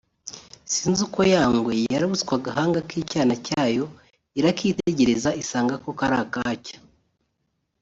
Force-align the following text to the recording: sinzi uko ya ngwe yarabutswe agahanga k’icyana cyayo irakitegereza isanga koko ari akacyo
sinzi 0.73 0.99
uko 1.07 1.19
ya 1.33 1.43
ngwe 1.53 1.73
yarabutswe 1.93 2.31
agahanga 2.39 2.79
k’icyana 2.87 3.35
cyayo 3.47 3.85
irakitegereza 4.39 5.29
isanga 5.41 5.73
koko 5.83 6.01
ari 6.07 6.17
akacyo 6.23 6.77